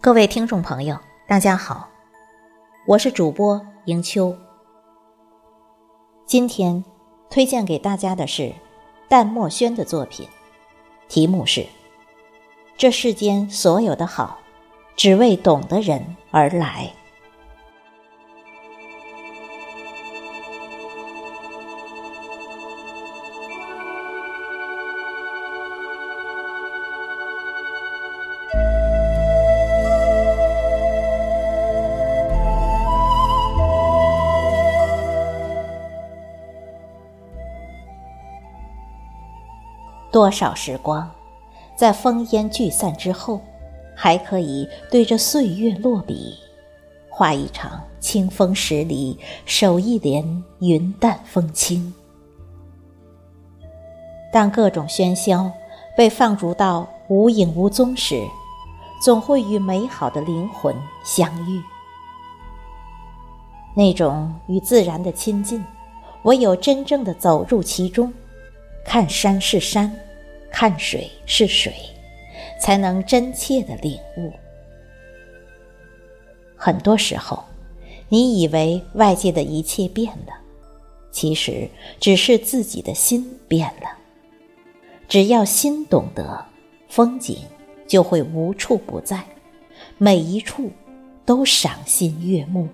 [0.00, 1.88] 各位听众朋友，大家好，
[2.86, 4.36] 我是主播迎秋。
[6.26, 6.84] 今天
[7.30, 8.52] 推荐给大家的是
[9.08, 10.28] 淡墨轩的作品，
[11.08, 11.60] 题目是
[12.76, 14.40] 《这世间所有的好，
[14.96, 16.92] 只为懂的人而来》。
[40.12, 41.10] 多少时光，
[41.74, 43.40] 在烽烟聚散之后，
[43.96, 46.34] 还可以对着岁月落笔，
[47.08, 51.92] 画一场清风十里，守一帘云淡风轻。
[54.30, 55.50] 当各种喧嚣
[55.96, 58.22] 被放逐到无影无踪时，
[59.02, 61.62] 总会与美好的灵魂相遇。
[63.74, 65.64] 那种与自然的亲近，
[66.24, 68.12] 唯有真正的走入其中。
[68.84, 69.92] 看山是山，
[70.50, 71.72] 看水是水，
[72.60, 74.32] 才能真切的领悟。
[76.56, 77.42] 很多时候，
[78.08, 80.32] 你以为外界的一切变了，
[81.10, 83.88] 其实只是自己的心变了。
[85.08, 86.44] 只要心懂得，
[86.88, 87.38] 风景
[87.86, 89.24] 就会无处不在，
[89.98, 90.70] 每一处
[91.24, 92.68] 都赏心悦目。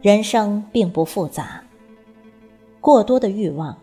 [0.00, 1.62] 人生并不复杂。
[2.88, 3.76] 过多的欲望，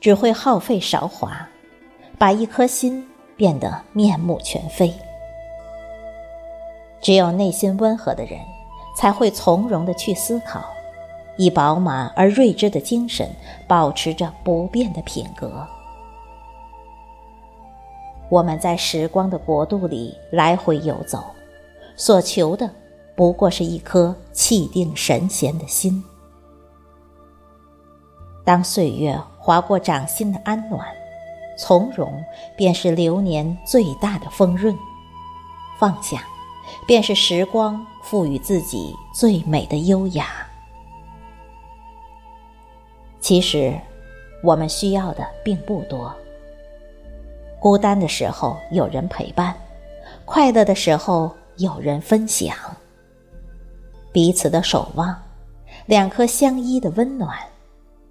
[0.00, 1.48] 只会耗费韶华，
[2.18, 3.06] 把一颗心
[3.36, 4.92] 变得面目全非。
[7.00, 8.40] 只有内心温和的人，
[8.96, 10.64] 才会从容的去思考，
[11.36, 13.30] 以饱满而睿智的精神，
[13.68, 15.64] 保持着不变的品格。
[18.28, 21.22] 我们在时光的国度里来回游走，
[21.94, 22.68] 所求的
[23.14, 26.02] 不过是一颗气定神闲的心。
[28.48, 30.88] 当岁月划过掌心的安暖，
[31.58, 32.24] 从容
[32.56, 34.74] 便是流年最大的丰润；
[35.78, 36.22] 放下，
[36.86, 40.28] 便是时光赋予自己最美的优雅。
[43.20, 43.78] 其实，
[44.42, 46.10] 我们需要的并不多。
[47.60, 49.54] 孤单的时候有人陪伴，
[50.24, 52.56] 快乐的时候有人分享，
[54.10, 55.14] 彼此的守望，
[55.84, 57.38] 两颗相依的温暖。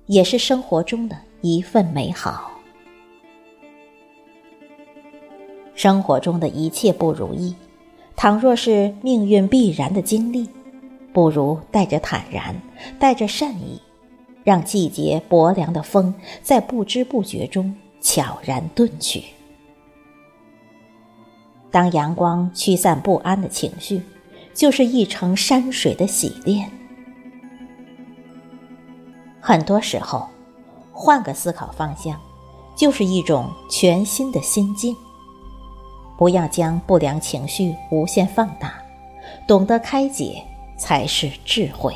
[0.07, 2.51] 也是生活中的一份美好。
[5.75, 7.55] 生活中的一切不如意，
[8.15, 10.49] 倘若是命运必然的经历，
[11.13, 12.59] 不如带着坦然，
[12.97, 13.79] 带着善意，
[14.43, 19.23] 让季节薄凉的风在不知不觉中悄然遁去。
[21.69, 24.01] 当阳光驱散不安的情绪，
[24.53, 26.71] 就是一程山水的洗练。
[29.47, 30.27] 很多时候，
[30.91, 32.19] 换个思考方向，
[32.75, 34.93] 就是一种全新的心境。
[36.17, 38.73] 不要将不良情绪无限放大，
[39.47, 40.43] 懂得开解
[40.77, 41.95] 才是智慧。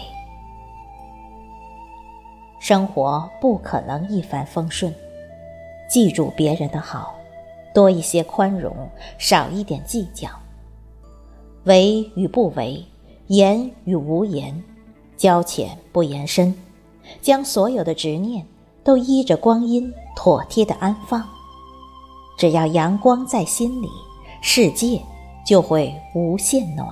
[2.61, 4.95] 生活不可能一帆风顺，
[5.89, 7.13] 记住别人的好，
[7.73, 8.73] 多一些宽容，
[9.17, 10.29] 少一点计较。
[11.65, 12.81] 为与不为，
[13.27, 14.63] 言与无言，
[15.17, 16.55] 交浅不言深。
[17.21, 18.45] 将所有的执念
[18.83, 21.23] 都依着光阴妥帖的安放，
[22.37, 23.87] 只要阳光在心里，
[24.41, 25.01] 世界
[25.45, 26.87] 就会无限暖。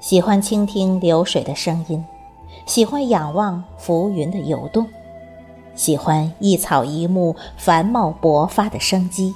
[0.00, 2.04] 喜欢倾听流水的声音，
[2.64, 4.86] 喜欢仰望浮云的游动，
[5.74, 9.34] 喜欢一草一木繁茂勃发的生机。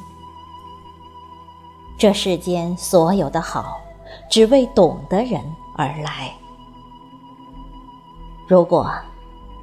[1.98, 3.80] 这世间所有的好，
[4.30, 5.40] 只为懂的人
[5.86, 6.32] 而来。
[8.48, 8.90] 如果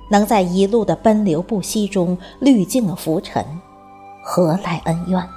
[0.10, 3.45] 能在一路的奔流不息中滤尽了浮尘，
[4.24, 5.30] 何来恩怨？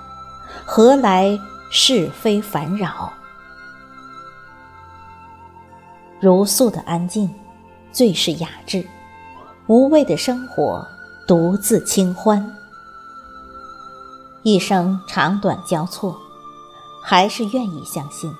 [0.64, 1.38] 何来
[1.70, 3.12] 是非烦扰？
[6.20, 7.34] 如素的安静，
[7.90, 8.86] 最是雅致；
[9.66, 10.86] 无畏的生活，
[11.26, 12.54] 独自清欢。
[14.44, 16.16] 一生长短交错，
[17.02, 18.32] 还是愿意相信，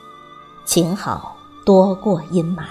[0.64, 2.64] 情好多过阴霾。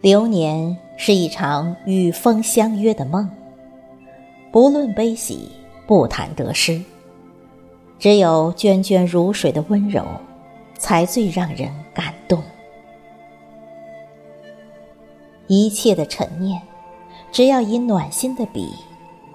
[0.00, 3.30] 流年是一场与风相约的梦，
[4.50, 5.48] 不论悲喜，
[5.86, 6.82] 不谈得失，
[7.98, 10.04] 只有涓涓如水的温柔，
[10.76, 12.42] 才最让人感动。
[15.46, 16.60] 一切的陈念，
[17.30, 18.70] 只要以暖心的笔，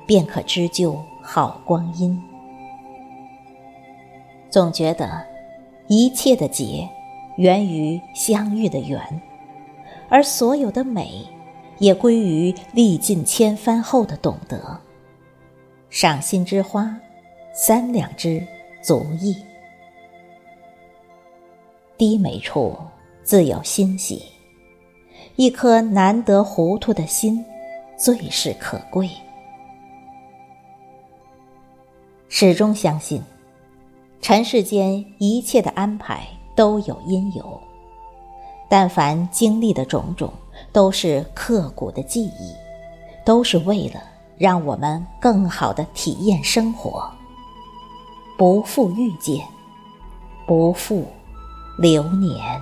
[0.05, 2.21] 便可织就好光阴。
[4.49, 5.25] 总觉得，
[5.87, 6.87] 一切的结，
[7.37, 8.99] 源于相遇的缘，
[10.09, 11.25] 而所有的美，
[11.79, 14.79] 也归于历尽千帆后的懂得。
[15.89, 16.95] 赏心之花，
[17.53, 18.45] 三两枝。
[18.79, 19.35] 足矣。
[21.97, 22.77] 低眉处
[23.21, 24.23] 自有欣喜，
[25.35, 27.43] 一颗难得糊涂的心，
[27.97, 29.09] 最是可贵。
[32.29, 33.21] 始终相信，
[34.21, 37.59] 尘世间一切的安排都有因由，
[38.67, 40.33] 但凡经历的种种，
[40.73, 42.53] 都是刻骨的记忆，
[43.23, 44.01] 都是为了
[44.37, 47.09] 让我们更好的体验生活。
[48.37, 49.45] 不负遇见，
[50.45, 51.05] 不负
[51.77, 52.59] 流年。